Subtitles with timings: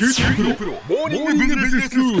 [0.00, 2.20] 九州大学モーニングビジネススクー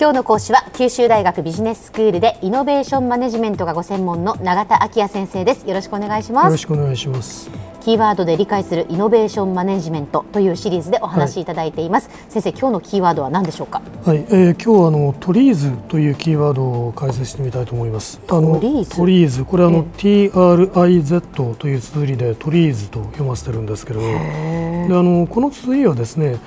[0.00, 7.50] 今日の講師は九州大学ビジネススクールでイノベーションマネジメントがご専門の永田晃也先生ですよろしくお願いしまよろすしくお願いします。
[7.86, 13.80] キーワードで理解するイノベーションマネジメントというシリーズでお話しいただいています、先生今日のキーワードは何でしょうか？
[14.04, 18.20] はい、えー、今日はあのトリーズというキーワードを解説してみたいと思います。
[18.28, 18.90] あのトリーズ？
[18.90, 19.44] トリーズ。
[19.44, 24.98] これはあえの T R I Z という綴りでトリーズと読ませてるんですけれど。
[24.98, 26.38] あのこの綴りはですね。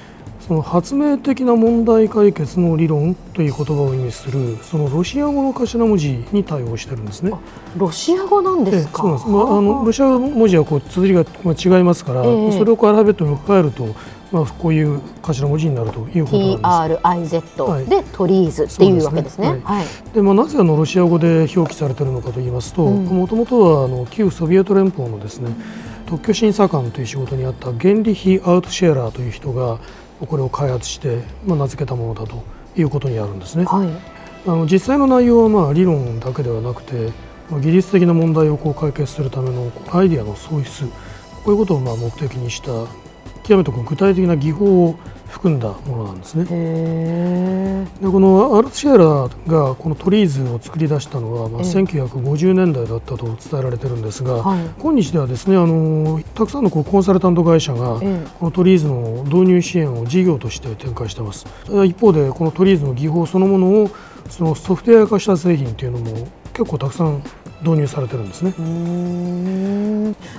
[0.50, 7.32] その発明的な問題解決の理論という言葉を意味するそのロシア語の頭文字に対応してるんですね。
[7.78, 9.27] ロシア語なんですか、ええそうなんです。
[9.29, 13.96] まああのロシア文字はこう綴りがまあ違いますから、ええそれをアルファベットに置き換えると、
[14.32, 16.63] まあこういう頭文字になるということなんです。
[17.83, 19.54] いでトリーズっていうわけですね。
[19.54, 19.86] ではい。
[20.16, 25.52] でまあ、なぜあのロシア語で表記されているのかと言いますとうんもともとはあの旧ソビエト連邦のですね
[26.07, 29.77] 特許審査官という仕事にあったゲンリヒ・アウトシェーラーという人が
[30.25, 32.44] これを開発して、まあ、名付けたものだと
[32.75, 33.66] いうことにあるんですね。
[33.66, 33.89] はい。
[34.45, 37.11] あの実際の内容はまあ理論だけではなくて、
[37.49, 40.91] まあ、技術的な問題をこう解決するためのアイデアの創出こ
[41.47, 42.71] ういうことをまあ目的にした
[43.50, 44.95] 極めてこう具体的な技法を
[45.28, 46.45] 含んだものなんですね。
[48.00, 54.59] でこのアルトシェーラーがこのトリーズを作り出したのは、まあ、ええ1950年代だったと伝えられてるんですが、はい。
[54.78, 61.47] 今日ではですねあのたくさんのこうコンサルタント会社がえこのトリーズの導入支援を事業として展開しています
[61.86, 63.89] 一方でこのトリーズの技法そのものを
[64.30, 67.23] そのソフトウェア化した製品っていうのも結構たくさん
[67.61, 68.53] 導入されてるんですね。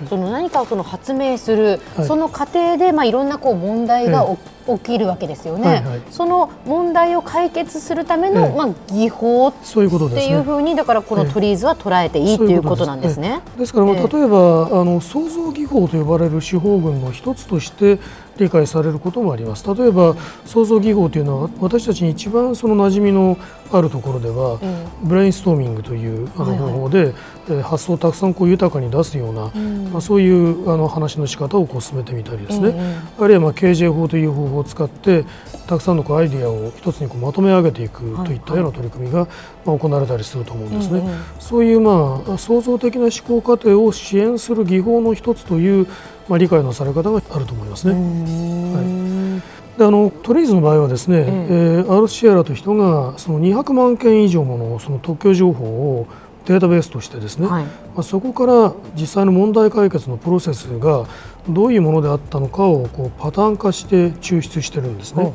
[0.09, 2.07] その何かをその発明する、はい。
[2.07, 4.39] その過程でまあいろんなこう問題がお
[4.79, 6.01] 起きるわけですよね、はいはい。
[6.11, 8.57] その問題を解決するための、ええ。
[8.57, 13.41] まあ技法っていうふうにだからこのトリーズは捉えていいということなんですね。
[13.59, 14.09] ですから、まあええ。
[14.09, 17.99] 例えばあの創造技法と呼ばれる手法群の一つとして
[18.41, 19.65] 理解されることもあります。
[19.75, 23.37] 例えば創造技法というのは私たちに一番その馴染みの
[23.73, 26.73] あるところでは、えブレインストーミングというあのはいはい。
[26.73, 27.15] 方法で、
[27.49, 29.93] えー発想をたくさんこう豊かに出すような、ん。
[29.93, 35.25] まあ、そういうあの話の仕方をこう進めてみたりですね、えあるいはまあ KJ 法という方法を使って
[35.67, 39.27] たくさんのこうアイデアを一つにこうまとめ上げていくはいといったような取り組みが
[39.65, 41.03] まあ行われたりすると思うんですね。
[41.05, 45.87] ええそういうまあ創造的な思考過程を支援する技法の一つという
[46.31, 47.95] まあ理解のされ方があると思いますね。
[47.97, 49.43] ん。
[49.77, 56.07] であのトリーズの場合はですね、ええーアルシエラという人がその200万件以上ものその特許情報を
[56.47, 57.65] データベースとしてですね、はい。
[57.65, 61.07] まあ、そこから実際の問題解決のプロセスが
[61.49, 65.33] どういうものであったのかをこうパターン化して抽出してるんですね。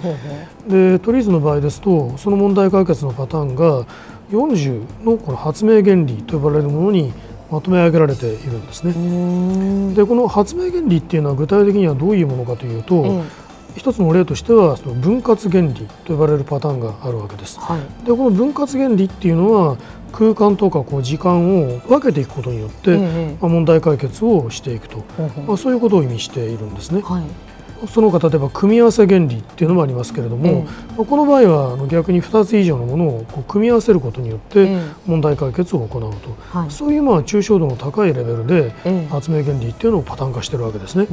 [0.67, 3.85] でトリーズの場合ですとその問題解決のパターンが
[4.31, 7.11] 40のこの発明原理と呼ばれるものに
[7.51, 9.95] まとめ上げられているんですね。
[9.95, 13.45] でこの発明原理っていうのは具体的にはどういうものかというと、ええ。
[13.77, 15.73] 一つの例としてはその分割原理
[16.05, 17.59] と呼ばれるパターンがあるわけです。
[17.59, 18.05] はい。
[18.05, 19.77] でこの分割原理っていうのは
[20.11, 23.37] 空間とかこう時間を分けていくことによって、ええ。
[23.41, 25.45] まあ、問題解決をしていくと、ほうほう。
[25.45, 27.01] まあ、そういうことを意味しているんですね。
[27.01, 27.23] はい
[27.87, 30.63] その他例えば組み合わせ原理っていうのもありますけれども、ええ。
[30.97, 34.81] まあこの場合は逆に2つ以上のものをこう組み合わせることによってええ。
[35.05, 36.07] 問題解決を行うと、
[36.57, 36.71] はい。
[36.71, 39.07] そういうまあ抽象度の高いレベルでええ。
[39.07, 41.05] 発明原理っていうのをパターン化してるわけですね。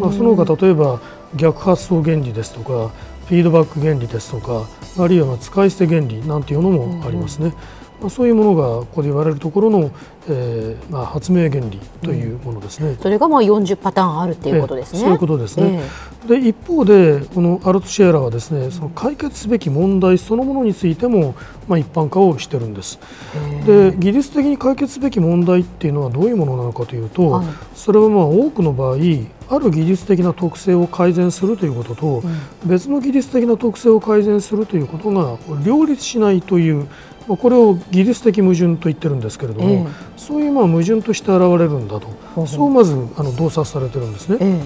[0.00, 1.00] まあ、その他例えば
[1.36, 2.90] 逆発想原理ですとか
[3.26, 4.66] フィードバック原理ですとか
[4.98, 7.50] あるいはまあ使い捨て原理なんていうのもありますね。
[7.50, 7.77] まあ、
[8.08, 9.90] そういうものがここで言われるところの、
[10.28, 12.96] えーまあ、発明原理というものですね。
[13.00, 15.00] それがまあ40パターンあるっていうことですね。
[15.00, 15.82] ええそういうことですね。
[16.26, 21.34] えで一方でこのアルトシェーラーはですねその解決すべき問題そのものについても、
[21.66, 22.98] まあ、一般化をしてるんです。
[23.66, 28.96] で技術的に解決すべき問題っていうのはどういうものなのかというと、はいそれはまあ多くの場合
[29.48, 32.22] ある技術的な特性を改善するということと、
[32.66, 36.88] 別の技術的な特性を改善するということが両立しないというまあ
[37.36, 39.86] これを技術的矛盾と言ってるんですけれども、ええ。
[40.16, 44.38] そういうまあ矛盾として現れるんだと、そうまずあの洞察されてるんですね。
[44.40, 44.60] え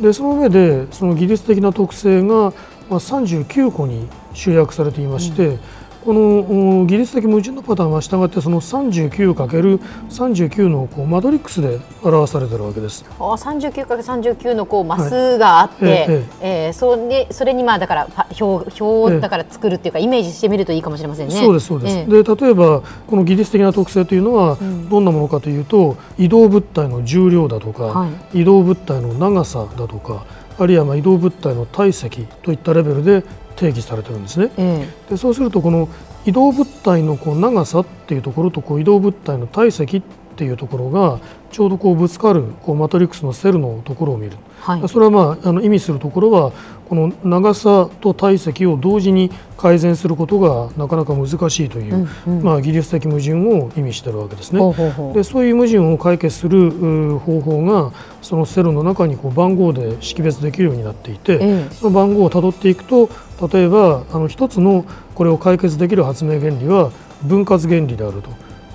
[0.00, 0.02] え。
[0.02, 2.52] でその上でその技術的な特性が
[2.90, 5.58] まあ39個に集約されていまして、
[6.04, 13.04] このお技術的矛盾のパターンは従ってその 39×39 のこうマトリックスで表されているわけです。
[13.18, 16.24] あ 39×39 のこうマスがあって、はいええ。
[16.66, 21.34] えーそれそれにまあだからパ表表だから作るっていうかイメージしてみるといいかもしれませんね。
[21.34, 22.16] そうですそうです、ええ。
[22.22, 24.56] で例えばこの技術的な特性というのは
[24.90, 30.24] どんなものかというと、移動物体の重量だとか、は移動物体の長さだとか
[30.58, 33.22] あるいはまあ移動物体の体積といったレベルで
[33.58, 34.50] 定義されてるんですね。
[34.56, 35.88] ええでそうするとこの
[36.24, 40.02] 移動物体のこう長さっていうところとこう移動物体の体積っ
[40.38, 41.18] っていうところが
[41.50, 44.88] ちょうどこうぶつかるこうマトリックスのセルのところを見る、はい。
[44.88, 46.52] それは、まあ、あの意味するところは
[46.88, 52.08] この長さと体積を同時に改善することがなかなか難しいという、
[52.40, 54.60] まあ、技術的矛盾を意味しているわけですね。
[54.60, 55.14] ほうほうほう。
[55.14, 57.92] でそういう矛盾を解決するう方法が
[58.22, 61.38] そのセルの中にこう番号で識別できるようになっていて、え
[61.68, 61.74] え。
[61.74, 63.10] その番号をたどっていくと
[63.52, 64.84] 例えばあの一つの
[65.16, 66.92] これを解決できる発明原理は
[67.24, 68.30] 分割原理であると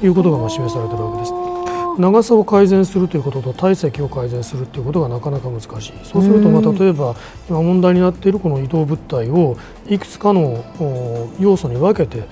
[0.05, 1.52] いうことがまあ示されているわけです。
[1.97, 5.93] 長さを改善するということと体積を改善するということがなかなか難しい。
[6.03, 7.15] そうするとまあ例えば
[7.49, 9.57] 今問題になっているこの移動物体を
[9.87, 12.23] いくつかのお要素に分けて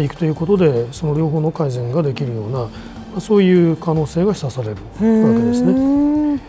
[0.00, 2.70] いくということでその両方の改善ができるようなま
[3.18, 4.76] あそういう可能性が示唆される
[5.24, 5.72] わけですね。
[5.72, 6.40] うん。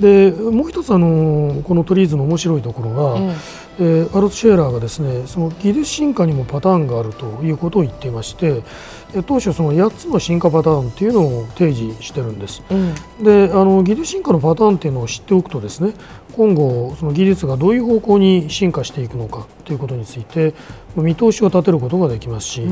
[0.00, 3.34] でもう一つあのこのトリーズの面白いところは、
[3.78, 8.62] ええーアルトシェーラーがですねその技術進化にもパターンがあるということを言っていまして
[9.14, 12.62] え当初その8つの進化パターンっていうのを提示してるんです。
[12.70, 15.94] えであの技術進化のパターンっていうのを知っておくとですね
[16.36, 20.54] 今後その技術がどういう方向に進化していくのかということについて
[20.96, 22.62] 見通しを立てることができますし、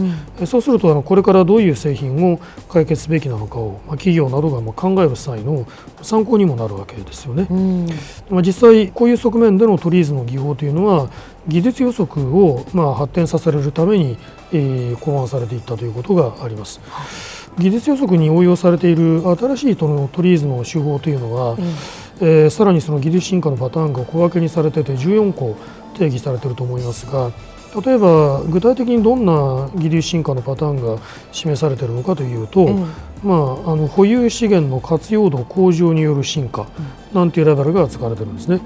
[0.40, 5.66] えそうするとあのこれからどういう製品を解決すべきなのかを、まあ、企業などがまあ考える際の
[6.02, 7.46] 参考にもなるわけですよね。
[7.50, 7.86] うん
[8.30, 11.08] まあ、実際こういう側面でのトリーズの技法というのは
[11.46, 14.18] 技術予測をまあ発展させるために、
[14.52, 16.80] えー考案されていったということがあります。
[17.58, 21.56] 技術予測に応用されている新しいトのトリーズの手法というのは、
[22.20, 25.56] えーさらにその技術進化のパターンが小分けにされてて14個
[25.96, 27.30] 定義されていると思いますが
[27.84, 30.98] 例えば具体的にどんな技術進化のパターンが
[31.32, 32.68] 示されているのかというと、
[33.22, 33.34] ま
[33.66, 36.66] あ、あの保有資源の活用度向上による進化
[37.12, 38.60] なんていうレベルが使われてるんですね。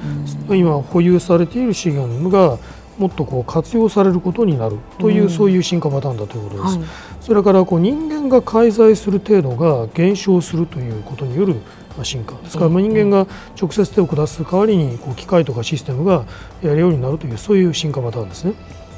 [0.51, 2.59] 今保有されている資源が
[2.99, 6.79] もっとこう活用されることになるという、そういう進化パターンだということです。
[6.79, 6.87] はい
[7.21, 11.55] それからこう人間が介在する程度が減少するということによる
[11.97, 13.27] まあ進化ですから、まあ人間が
[13.61, 16.25] 直接手を下す代わりにこう機械とかシステムが
[16.63, 18.55] やるようになるというそういう進化パターンですね。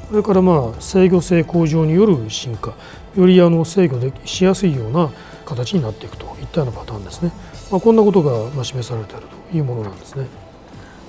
[0.09, 2.73] それからまあ制御性向上による進化
[3.15, 5.11] よりあの制御でしやすいような
[5.45, 7.31] 形になっていくといったようなパターンですね。
[7.71, 10.27] まあ、こんなことがまあ示されているというものなんですね。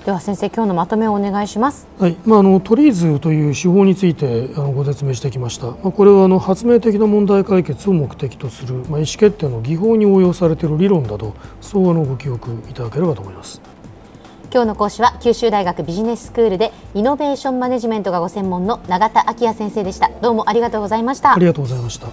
[0.05, 13.74] では先生今日のまとめをお願いしますはいまあ、あのトリーズという手法についてあのご説明してきました、まあ、これはあの発明的な問題解決を目的とする、まあ、意思決定の技法に応用されている理論だとそうあのご記憶いただければと思います。
[14.55, 20.09] 今日の講師は九州大学ビジネススクールでイノベーションマネジメントがご専門の永田晃也先生でした。
[20.21, 21.33] どうもありがとうございました。
[21.35, 22.07] ありがとうございました。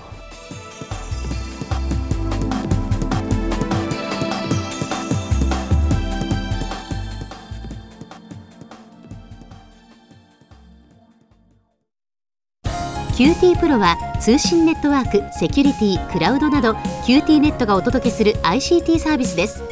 [13.15, 16.73] QTPro は通信ネットワーク、セキュリティ、クラウドなど
[17.07, 19.72] QT ネットがお届けする ICT サービスです